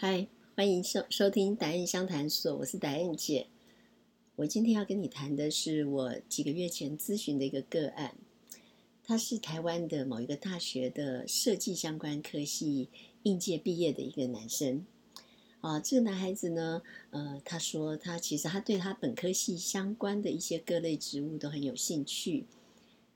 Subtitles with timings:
[0.00, 3.48] 嗨，欢迎收收听答案相谈所，我是答案姐。
[4.36, 8.14] 我今天要跟你谈的是我几个月前咨询的一个个案，
[9.02, 12.88] 他是台湾的某一个大学的设计相关科系
[13.24, 14.86] 应届毕业的一个男生。
[15.62, 16.80] 啊，这个男孩子呢，
[17.10, 22.46] 呃，他说他其实他对他本科系相关的一些各类植物都很有兴趣，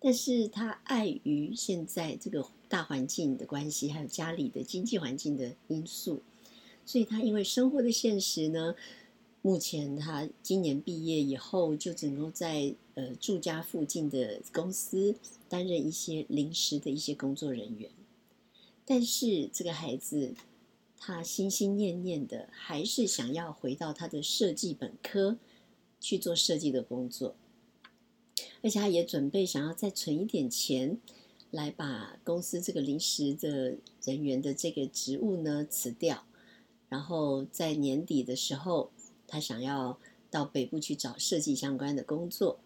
[0.01, 6.21] 但是他碍于现在这个大环境的关系，还有家里的经济环境的因素。
[6.85, 8.75] 所以他因为生活的现实呢，
[9.41, 15.15] 目前他今年毕业以后就只能在呃住家附近的公司
[15.49, 17.91] 担任一些临时的一些工作人员。
[18.85, 20.35] 但是这个孩子
[20.99, 25.39] 他心心念念的还是想要回到他的设计本科
[26.01, 27.37] 去做设计的工作，
[28.61, 30.99] 而且他也准备想要再存一点钱
[31.53, 36.25] 来把公司这个临时的人员的这个职务呢辞掉。
[36.93, 38.91] 然后在年底的时候，
[39.27, 39.99] 他想要
[40.31, 42.61] 到北部去找设计相关的工作。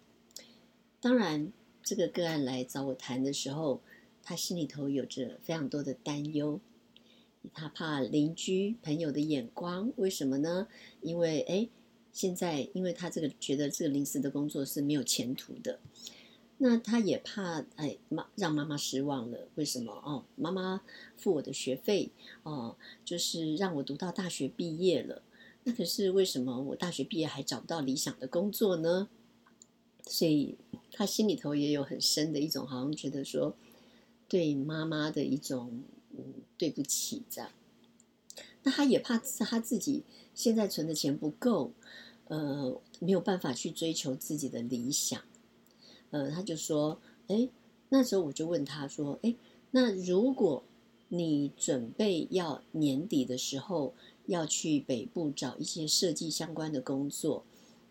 [1.00, 3.80] 当然，这个个案来找我谈的时候，
[4.24, 6.58] 他心里头有着非常多的担忧。
[7.54, 10.66] 他怕邻居朋友的眼光，为什么呢？
[11.02, 11.68] 因为哎，
[12.12, 15.78] 现在因为他这个觉得这个临时的工作是没有前途的。
[16.58, 20.24] 那他也怕哎妈让妈妈失望了，为什么哦？
[20.36, 20.80] 妈妈
[21.16, 22.10] 付我的学费
[22.44, 25.22] 哦，就是让我读到大学毕业了。
[25.64, 29.08] 那可是为什么我大学毕业还找不到理想的工作呢？
[30.06, 30.56] 所以
[30.92, 33.54] 他心里头也有很深的一种，好像觉得说
[34.28, 35.82] 对妈妈的一种
[36.16, 37.50] 嗯对不起这样。
[38.62, 41.72] 那他也怕他自己现在存的钱不够，
[42.28, 45.20] 呃，没有办法去追求自己的理想。
[46.16, 47.46] 呃，他就说，哎，
[47.90, 49.34] 那时候我就问他说，哎，
[49.70, 50.64] 那如果
[51.10, 53.92] 你准备要年底的时候
[54.24, 57.44] 要去北部找一些设计相关的工作，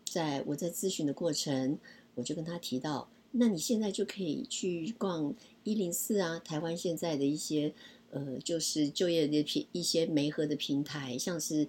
[0.04, 1.78] 在我在咨询的过程，
[2.16, 5.32] 我就跟他提到，那你现在就可以去逛
[5.62, 7.72] 一零四啊，台湾现在的一些
[8.10, 11.68] 呃，就是就业的平一些媒合的平台，像是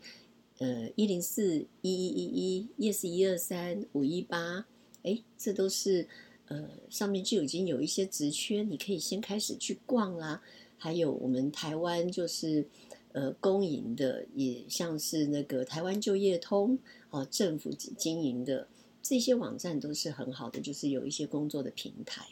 [0.57, 4.66] 呃一零四一一一一 yes 一二三五一八，
[5.03, 6.07] 哎，这都是。
[6.47, 10.41] 呃，上面就已经有一些职缺，你可以先开始去逛啦。
[10.78, 12.66] 还有我们台湾就是
[13.12, 16.78] 呃公营的，也像是那个台湾就业通
[17.09, 18.68] 哦，政府经营的
[19.02, 22.25] 这些网站都是很好的，就是有一些工作的平台。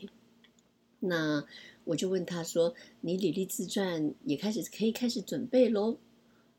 [0.99, 1.45] 那
[1.83, 5.97] 我就问他说：“你履历自传也开始可以开始准备喽？”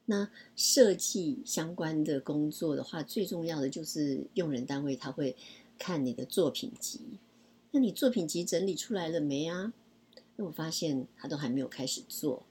[0.07, 5.35] 那设计相关的工作的话，最重要的就是用人单位他会
[5.79, 7.01] 看你的作品集。
[7.77, 9.71] 那你作品集整理出来了没啊？
[10.37, 12.43] 那我发现他都还没有开始做。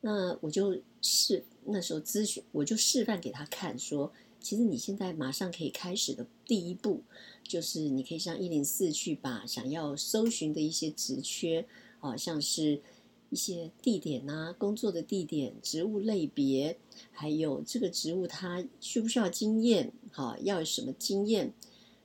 [0.00, 4.10] 那我就示那时候咨询，我就示范给他看，说
[4.40, 7.02] 其实你现在马上可以开始的第一步，
[7.46, 11.66] 就是你可以上一零四去把想要搜寻的一些职缺，
[12.00, 12.80] 啊，像是
[13.28, 16.78] 一些地点啊，工作的地点、职务类别，
[17.10, 21.52] 还有这个职务它需不需要经验，哈，要有什么经验。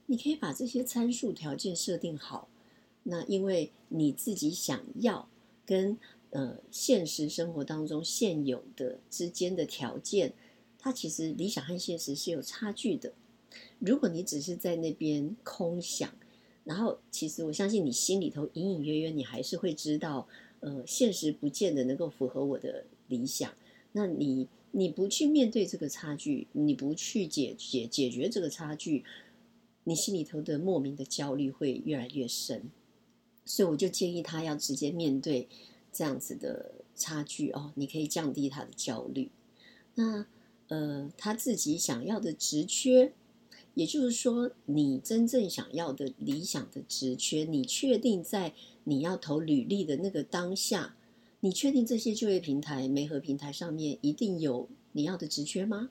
[0.09, 2.49] 你可以把这些参数条件设定好，
[3.03, 5.29] 那因为你自己想要
[5.67, 5.95] 跟
[6.31, 10.33] 呃现实生活当中现有的之间的条件，
[10.79, 13.13] 它其实理想和现实是有差距的。
[13.77, 16.11] 如果你只是在那边空想，
[16.63, 20.27] 然后其实我相信你心里头隐隐约约你还是会知道，
[20.61, 23.53] 呃，现实不见得能够符合我的理想。
[23.91, 29.05] 那你你不去面对这个差距，你不去解解解决这个差距。
[29.89, 32.69] 你心里头的莫名的焦虑会越来越深，
[33.43, 35.49] 所以我就建议他要直接面对
[35.91, 39.31] 这样子的差距哦，你可以降低他的焦虑。
[39.95, 40.27] 那
[40.67, 43.13] 呃，他自己想要的职缺，
[43.73, 50.95] 也就是说，你真正想要的理想的职缺，你确定在你要投履历的那个当下，
[51.39, 55.89] 你确定这些就业平台、媒合平台上面一定有你要的职缺吗？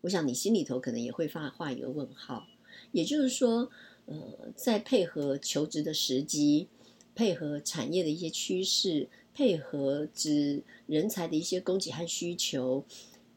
[0.00, 2.46] 我想你心里头可能也会发画一个问号。
[2.92, 3.70] 也就是说，
[4.06, 6.68] 呃，在配合求职的时机，
[7.14, 12.84] 配合产业的一些趋势，配合指人才的一些供给和需求，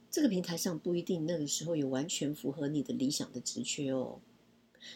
[0.09, 4.19] 这个平台上不一定那个时候有完全符合你的理想的职缺哦。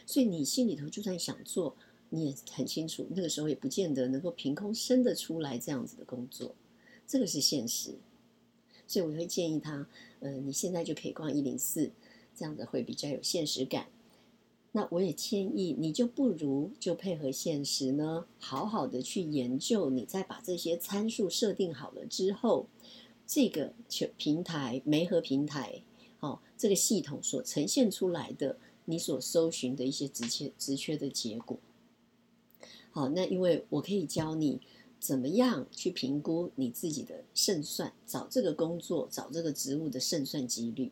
[0.06, 1.76] 所以你心里头就算想做，
[2.10, 6.56] 你也很清楚，那个时候也不见得能够凭空生得出来这样子的工作，
[7.08, 7.96] 这个是现实。
[8.88, 9.88] 所以我会建议他，
[10.22, 11.92] 呃，你现在就可以逛一零四，
[12.36, 13.88] 这样子会比较有现实感。
[14.74, 19.90] 那我也建议你就不如就配合现实呢，好好的去研究。
[19.90, 22.68] 你再把这些参数设定好了之后，
[23.26, 25.82] 这个全平台媒合平台，
[26.20, 31.58] 哦，这个系统所呈现出来的你所搜寻的一些职缺职缺的结果。
[32.92, 34.60] 好，那因为我可以教你
[35.00, 40.92] 怎么样去评估你自己的胜算，找这个工作、找这个职务的胜算几率。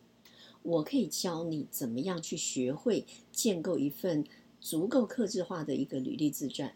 [0.66, 4.24] 我可以教你怎么样去学会建构一份
[4.60, 6.74] 足够克制化的一个履历自传，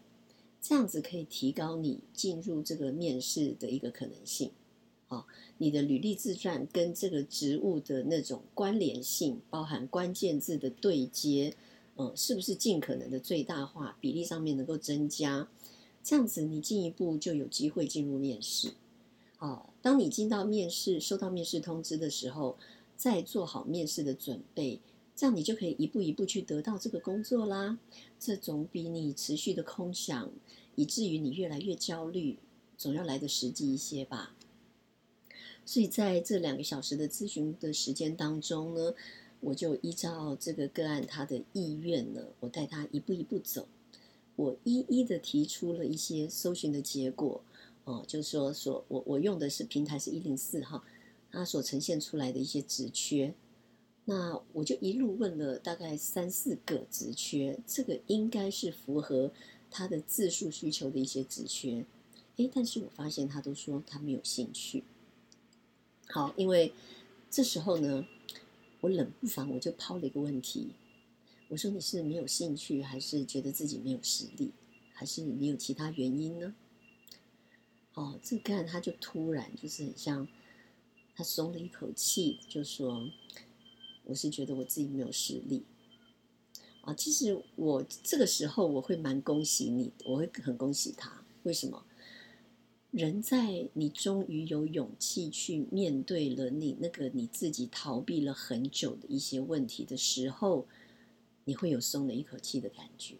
[0.61, 4.51] 这样子可以提高你进入这个面试的一个可能性。
[5.09, 5.25] 啊，
[5.57, 11.53] 你的履历自传跟这个职务的那种关联性，包含关键字的对接。
[11.97, 15.49] 嗯，是不是尽可能的最大化比例上面能够增加？
[16.01, 18.71] 这样子你进一步就有机会进入面试。
[19.39, 22.57] 哦，当你进到面试，收到面试通知的时候，
[23.01, 24.79] 再做好面试的准备，
[25.15, 27.79] 这样你就可以一步一步去得到这个工作啦。
[28.19, 30.31] 这总比你持续的空想，
[30.75, 32.37] 以至于你越来越焦虑，
[32.77, 34.35] 总要来的实际一些吧。
[35.65, 38.93] 所以在这两个小时的咨询的时间当中呢。
[39.43, 43.67] 我就依照这个个案他的意愿呢，我带他一步一步走，
[44.35, 47.41] 我一一的提出了一些搜寻的结果，
[47.85, 50.83] 哦，就是说，所我我用的是平台是一零四号，
[51.31, 53.33] 他所呈现出来的一些职缺，
[54.05, 59.31] 那我就一路问了大概三四个职缺，这个应该是符合
[59.69, 61.85] 他的自述需求的一些职缺，
[62.35, 64.83] 诶，但是我发现他都说他没有兴趣，
[66.07, 66.73] 好，因为
[67.29, 68.05] 这时候呢。
[68.83, 70.71] 我冷不防我就抛了一个问题，
[71.49, 74.51] 我说你是没有兴趣，还是觉得自己没有实力，
[74.91, 76.55] 还是你有其他原因呢？
[77.93, 80.27] 哦，这个他就突然就是很像
[81.13, 83.09] 他松了一口气，就说
[84.05, 85.63] 我是觉得我自己没有实力。
[86.81, 91.85] 啊，其实我这个时候我会蛮恭喜你，我会很恭喜他，为什么？
[92.89, 100.67] 人在你终于有勇气去面对了你那个你自己逃避了很久的一些问题的时候，
[101.45, 103.15] 你会有松了一口气的感觉。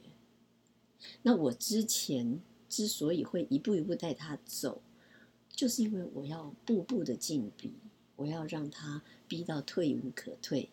[1.21, 4.81] 那我之前之所以会一步一步带他走，
[5.61, 7.71] 就是因为我要步步的进逼，
[8.15, 10.69] 我要让他逼到退无可退。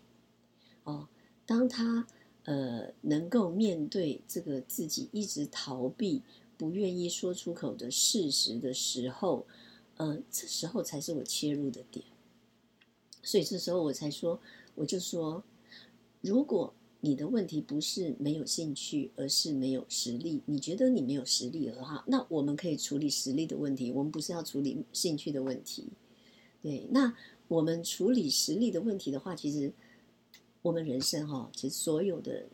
[0.85, 1.07] 哦，
[1.45, 2.07] 当他
[2.45, 6.23] 呃能够面对这个自己一直逃避。
[6.57, 9.47] 不愿意说出口的事实的时候，
[9.99, 12.05] 呃，这时候才是我切入的点。
[13.23, 14.41] 所以这时候我才说，
[14.75, 15.45] 我就说，
[16.23, 25.89] 如果你的问题不是没有兴趣，而是没有实力，你觉得你没有实力的话，那我们可以处理实力的问题，我们不是要处理兴趣的问题。
[26.61, 27.15] 对，那
[27.49, 29.73] 我们处理实力的问题的话，其实
[30.63, 32.47] 我们人生哈，其实所有的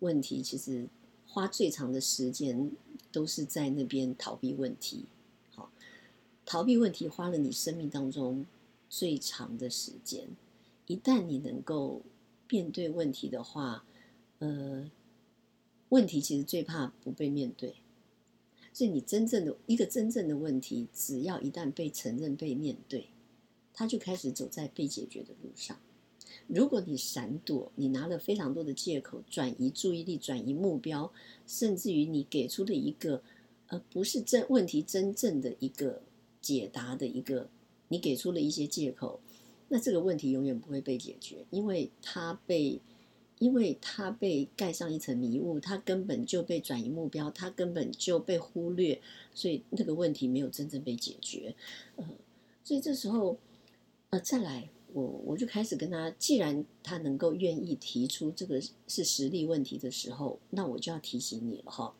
[0.00, 0.88] 问题，其实
[1.26, 2.70] 花最长的时间。
[3.10, 5.06] 都是在那边逃避问题，
[5.54, 5.72] 好，
[6.44, 8.44] 逃避问题花了你生命当中
[8.90, 10.28] 最长的时间。
[10.86, 12.02] 一旦你能够
[12.48, 13.84] 面对问题的话，
[14.38, 14.90] 呃，
[15.90, 17.74] 问题其实最怕不被面对。
[18.72, 23.08] 所以你真正的一个真正的问题，只要一旦被承认、被面对，
[23.72, 25.76] 他就开始走在被解决的路上。
[26.46, 31.12] 如果你闪躲，你拿了非常多的借口转移注意力、转移目标，
[31.46, 33.22] 甚至于你给出了一个
[33.66, 36.02] 呃不是真问题真正的一个
[36.40, 37.50] 解答的一个，
[37.88, 39.20] 你给出了一些借口，
[39.68, 42.80] 那这个问题永远不会被解决，因为他被
[43.38, 49.00] 因为他被盖上一层迷雾，他根本就被转移目标，他根本就被忽略，
[49.34, 51.54] 所以那个问题没有真正被解决。
[51.96, 52.04] 呃，
[52.64, 53.38] 所以这时候
[54.10, 54.68] 呃再来。
[54.94, 61.94] 我我就开始跟他，既然他能够愿意提出这个是实力问题的时候，那我就要提醒你了哈。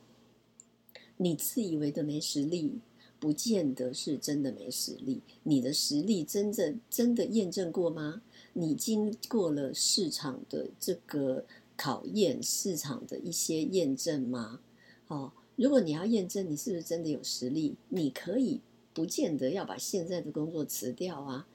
[1.18, 2.80] 你自以为的没实力，
[3.20, 5.20] 不见得是真的没实力。
[5.42, 8.22] 你的实力真正真的验证过吗？
[8.52, 11.44] 你经过了市场的这个
[11.76, 14.60] 考验，市场的一些验证吗？
[15.08, 18.60] 哦，如果你要验证你是不是真的有实力，你可以
[18.92, 21.46] 不见得要把现在的工作辞掉啊。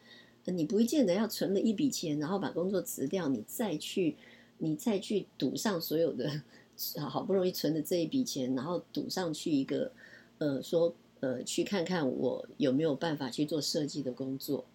[0.45, 4.17] 你不见得要存了一笔钱，然后把工作辞掉，你再去，
[4.57, 6.43] 你再去赌上所有的，
[6.99, 9.89] 好不容易存的这一笔钱，然后赌上去一个，
[10.39, 10.93] 呃，说，
[11.23, 14.65] 呃，去看看我有没有办法去做设计的工作。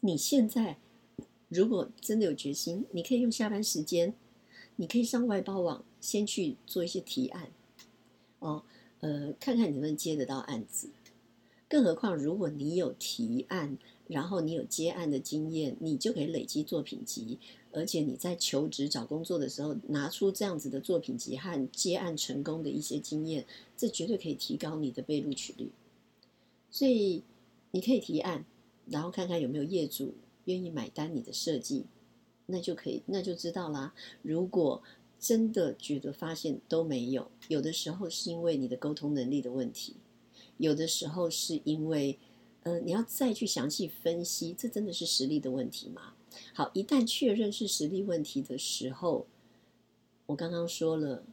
[0.00, 0.76] 你现在
[1.48, 4.12] 如果真的有决心，你可以用下班时间，
[4.76, 7.48] 你可以上外包网先去做一些提案，
[8.40, 8.62] 哦，
[9.00, 10.90] 呃，看看你能不能接得到案子。
[11.66, 17.38] 更何况，如果你有提案，然后你有接案的经验，你就可以累积作品集，
[17.74, 23.44] 而且你在求职找工作的时候，拿出这样子的作品集和接案成功的一些经验，
[23.76, 25.72] 这绝对可以提高你的被录取率。
[26.70, 27.22] 所以
[27.72, 28.44] 你可以提案，
[28.86, 30.14] 然后看看有没有业主
[30.44, 31.84] 愿意买单你的设计，
[32.46, 33.92] 那就可以，那就知道啦。
[34.22, 34.82] 如果
[35.18, 39.96] 真的觉得发现都没有，有的时候是因为你的沟通能力的问题，
[40.58, 42.18] 有的时候是因为，
[42.62, 46.13] 呃，你要再去详细分析，这真的是实力的问题吗？
[46.52, 49.26] 好，一旦确认是实力问题的时候，
[50.26, 51.24] 我刚刚说了，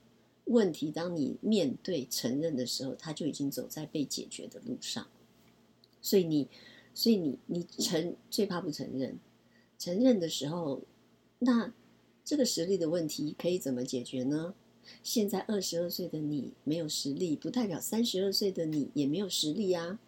[0.46, 5.08] 问题当你面对承认的时候，它就已经走在被解决的路上。
[6.02, 6.48] 所以你，
[6.94, 9.20] 所以你，你承最怕不承认，
[9.78, 10.82] 承认的时候，
[11.40, 11.74] 那。
[12.24, 14.54] 这个实力的问题可以怎么解决呢？
[15.04, 20.00] 现在二十二岁的你没有实力，不代表三十二岁的你也没有实力啊。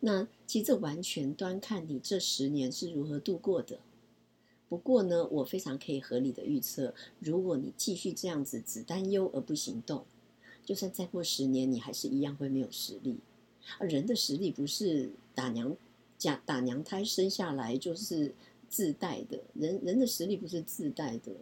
[0.00, 3.78] 那其实这完全端看你这十年是如何度过的。
[4.70, 10.06] 不过呢，我非常可以合理的预测，如果你继续这样子只担忧而不行动，
[10.64, 13.18] 就算再过十年，你还是一样会没有实力。
[13.78, 15.76] 而人的实力不是打娘
[16.16, 18.34] 家打娘胎生下来就是。
[18.72, 21.32] 自带的人，人的实力不是自带的，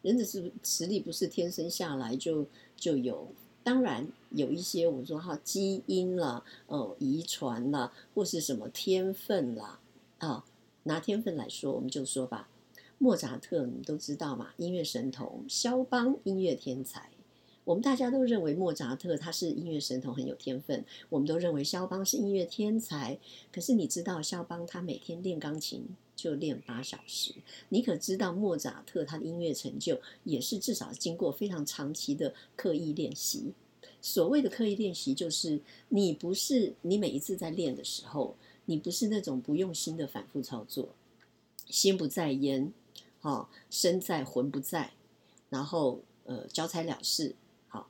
[0.00, 3.28] 人的实实力不是天生下来就就有。
[3.62, 9.78] 当然有一些，我说哈，基因啦，哦，遗传啦，或是什么天分啦，
[10.16, 10.46] 啊，
[10.84, 12.48] 拿天分来说，我们就说吧，
[12.98, 17.08] 莫扎特你都知道嘛，音乐神童，肖邦音乐天才。
[17.64, 20.84] 我们大家都认为莫扎特他是音乐神童，很有天分。
[21.10, 23.18] 我们都认为肖邦是音乐天才。
[23.52, 25.84] 可是你知道，肖邦他每天练钢琴
[26.16, 27.34] 就练八小时。
[27.68, 33.52] 你可知道，莫扎特他的音乐成就也是至少经过非常长期的刻意练习。
[34.00, 40.88] 所谓的刻意练习，就是你不是你每一次在练的时候，你不是那种不用心的反复操作，
[41.66, 42.72] 心不在焉，
[43.20, 44.92] 好，身在魂不在，
[45.50, 47.34] 然后呃，交差了事。
[47.66, 47.88] 好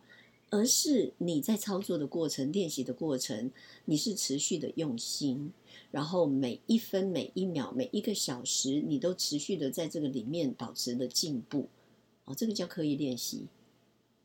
[0.50, 3.50] 而是你在操作的过程、练习的过程，
[3.84, 5.52] 你是持续的用心，
[5.90, 11.68] 然后每一分、每一秒、每一个小时，你都持续的在这个里面保持的进步。
[12.24, 13.46] 哦，这个叫刻意练习。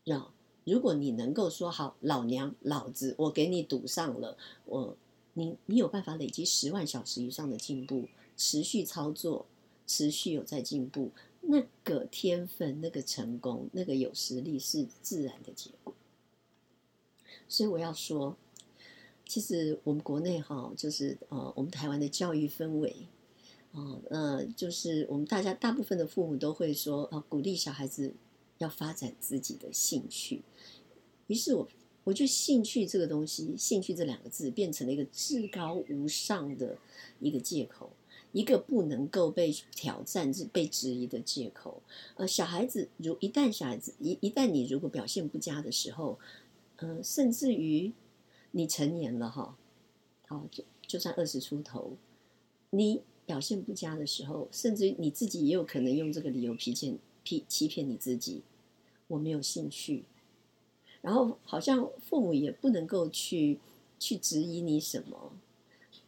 [0.04, 0.32] 让
[0.64, 4.96] 如果你能够说好，老娘老子我给你赌上了，我
[5.34, 9.44] 你你有办法累积十万小时以上的进步，持续操作，
[9.86, 11.10] 持续有在进步，
[11.42, 15.94] 那个天分、那个成功、那个有实力是自然的结果。
[17.48, 18.36] 所以我要说，
[19.26, 23.06] 其实我们国内哈，就是呃，我们台湾的教育氛围，
[23.72, 28.14] 哦，呃，就是我们大家大部分的父母都会说，呃，鼓励小孩子
[28.58, 30.42] 要发展自己的兴趣。
[31.26, 31.68] 于是我，
[32.04, 36.78] 我觉得兴趣这个东西，兴趣这两个字变成了一个至高无上的
[37.20, 37.90] 一个借口，
[38.34, 41.80] 一个不能够被挑战、是被质疑的借口。
[42.16, 46.18] 呃，小孩子如一旦小孩子一一旦你如果表现不佳的时候，
[46.78, 47.92] 嗯，甚至于
[48.50, 49.56] 你成年了哈，
[50.26, 51.96] 好就就算二十出头，
[52.70, 56.74] 你表现不佳的时候，甚至于你自己也有可能用这个理由骗
[57.22, 58.42] 骗欺骗你自己，
[59.06, 60.04] 我没有兴趣，
[61.00, 63.60] 然后好像父母也不能够去
[63.98, 65.32] 去质疑你什么，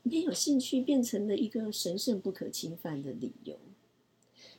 [0.09, 3.59] 没有兴趣变成了一个神圣不可侵犯的理由。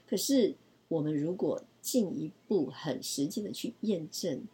[0.06, 0.56] 可是
[0.88, 4.48] 我们如果进一步很实际的去验证。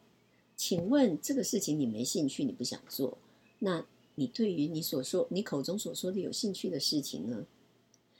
[0.55, 3.17] 请问这个事情你没兴趣，你不想做，
[3.59, 3.85] 那
[4.15, 7.47] 你对于你所说、你口中所说的有兴趣的事情呢？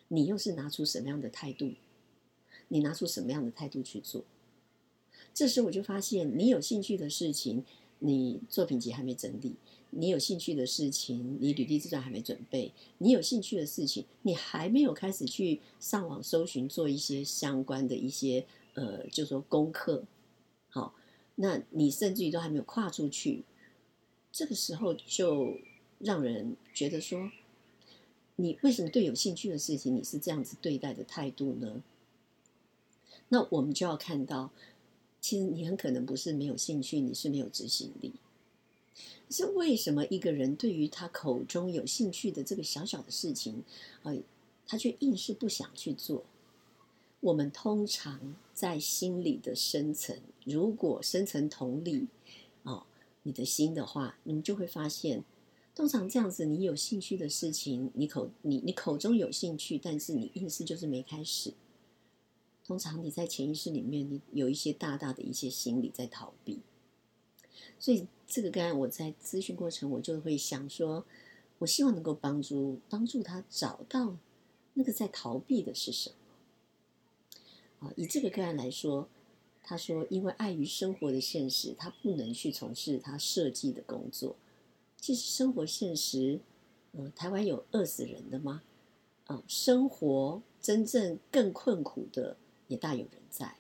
[0.08, 1.72] 你又是拿出什么样的态度？
[2.70, 4.24] 你拿出什么样的态度去做？
[5.32, 7.64] 这时我就发现，你有兴趣的事情，
[8.06, 9.54] 你作品集还没整理；
[9.92, 20.04] 你有兴趣的事情，你履历自传还没准备；你有兴趣的事情，你还没有开始去上网搜寻，做一些相关的一些呃，就说功课。
[20.70, 20.96] 好。
[21.36, 23.44] 那你甚至于都还没有跨出去，
[24.32, 25.58] 这个时候就
[25.98, 27.32] 让人觉得说，
[28.36, 31.82] 你为什么对有兴趣的事情你是这样子对待的态度呢？
[33.30, 34.52] 那我们就要看到，
[35.24, 38.12] 其实你很可能不是没有兴趣，你是没有执行力。
[39.30, 43.64] 是为什么一个人对于他口中有兴趣的这个小小的事情，
[44.04, 44.18] 呃，
[44.68, 46.26] 他却硬是不想去做？
[47.22, 52.08] 我们通常在心里的深层，如果深层同理，
[52.64, 52.84] 哦，
[53.24, 55.24] 你的心的话，你就会发现，
[55.74, 61.54] 通常这样子，你有兴趣的事情，你口你你口中有兴趣，但是你硬是就是没开始。
[62.66, 66.62] 通常你在潜意识里面，你有一些大大的一些心理在逃避。
[67.78, 71.06] 所以这个刚才我在咨询过程，我就会想说，
[71.60, 74.18] 我希望能够帮助帮助他找到
[74.76, 77.88] 那个在逃避的是什么。
[77.88, 79.10] 啊以这个个案来说，
[79.62, 84.38] 他说，因为碍于生活的现实，他不能去从事他设计的工作。
[84.98, 86.40] 其实生活现实，
[86.94, 88.64] 嗯，台湾有饿死人的吗？
[89.26, 92.38] 啊，生活真正更困苦的
[92.74, 93.56] 也大有人在。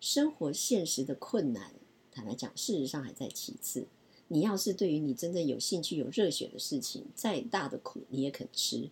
[0.00, 1.74] 生活现实的困难，
[2.12, 3.86] 坦白讲，事实上还在其次。
[4.28, 8.90] 你要是对于你真正有兴趣、有热血的事情，再大的苦你也肯吃。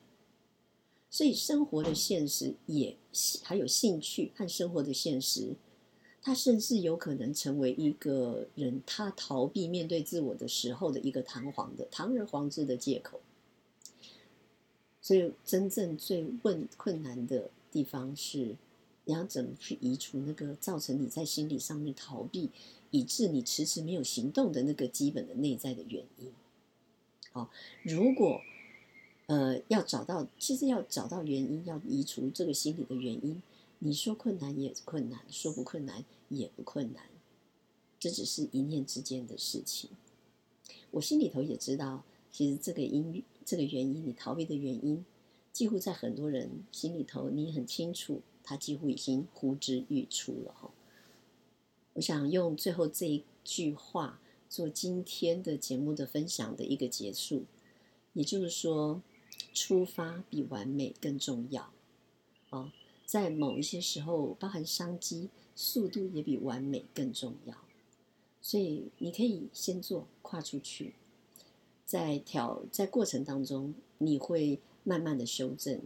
[1.08, 2.96] 所以生活的现实也
[3.42, 5.54] 还有兴趣和生活的现实，
[6.20, 13.20] 它甚至有可能成为一个人他逃避面对自我的时候的一个堂皇的堂而皇之的借口。
[15.00, 18.54] 所以真正最问困难的地方是，
[19.04, 22.50] 你要怎么去移除那个造成你在心理上面逃避，
[22.90, 26.32] 以致你迟迟没有行动的那个基本的内在的原因。
[27.32, 27.50] 好，
[27.82, 28.40] 如果。
[29.26, 33.40] 呃，要找到，其实要找到原因，要移除这个心理的原因。
[33.78, 37.04] 你说困难也困难，说不困难也不困难，
[38.00, 39.88] 这只是一念之间的事情。
[40.90, 42.02] 我心里头也知道，
[42.32, 45.04] 其实这个因这个原因，你逃避的原因，
[45.52, 50.72] 几乎在很多人心里头，你很清楚，他几乎已经呼之欲出了哈。
[51.92, 57.44] 我想用最后这一句话做今天的节目的分享的一个结束，
[58.14, 59.00] 也就是说。
[59.54, 61.72] 出发比完美更重要，
[62.50, 62.72] 啊，
[63.06, 67.56] 在某一些时候，包含商机，速度也比完美更重要。
[68.42, 70.94] 所以你可以先做，跨出去，
[71.86, 75.80] 在挑在过程当中，你会慢慢的修正，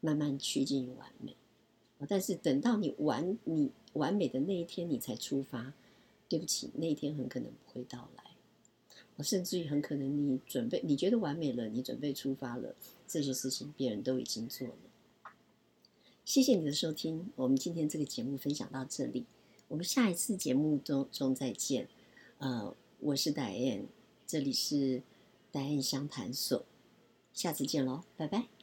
[0.00, 1.36] 慢慢趋近于完美。
[2.08, 5.72] 但是等到你完你完美的那一天，你才出发，
[6.28, 8.24] 对不起，那一天很可能不会到来。
[9.24, 12.74] 甚至于很可能你准备，你觉得完美了，你准备出发了，
[13.08, 14.74] 这些事情别人都已经做了。
[16.22, 19.24] 谢谢你的收听，我们今天这个节目分享到这里，
[19.68, 21.88] 我们下一次节目中中再见。
[22.36, 23.86] 呃，我是戴燕，
[24.26, 25.00] 这里是
[25.50, 26.66] 戴燕相谈所，
[27.32, 28.55] 下次见喽，拜拜。